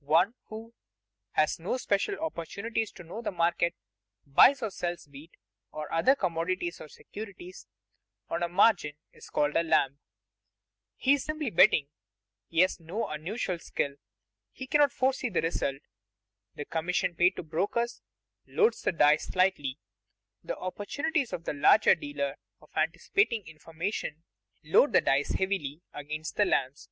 One 0.00 0.34
who, 0.46 0.74
having 1.34 1.52
no 1.64 1.76
special 1.76 2.16
opportunities 2.18 2.90
to 2.90 3.04
know 3.04 3.22
the 3.22 3.30
market, 3.30 3.76
buys 4.26 4.60
or 4.60 4.72
sells 4.72 5.06
wheat, 5.06 5.36
or 5.70 5.92
other 5.92 6.16
commodities 6.16 6.80
or 6.80 6.88
securities, 6.88 7.68
on 8.28 8.50
margin, 8.52 8.96
is 9.12 9.30
called 9.30 9.54
a 9.54 9.62
lamb. 9.62 10.00
He 10.96 11.12
is 11.14 11.22
simply 11.24 11.50
betting. 11.50 11.86
He 12.48 12.58
has 12.62 12.80
no 12.80 13.06
unusual 13.06 13.60
skill; 13.60 13.94
he 14.50 14.66
cannot 14.66 14.90
foresee 14.90 15.28
the 15.28 15.42
result. 15.42 15.78
The 16.56 16.64
commission 16.64 17.14
paid 17.14 17.36
to 17.36 17.44
brokers 17.44 18.02
"loads 18.48 18.82
the 18.82 18.90
dice" 18.90 19.28
slightly; 19.28 19.78
the 20.42 20.56
opportunities 20.58 21.32
of 21.32 21.44
the 21.44 21.54
larger 21.54 21.94
dealer 21.94 22.34
of 22.60 22.70
anticipating 22.76 23.46
information 23.46 24.24
load 24.64 24.92
the 24.92 25.00
dice 25.02 25.34
heavily 25.34 25.82
against 25.94 26.34
the 26.34 26.46
lambs. 26.46 26.90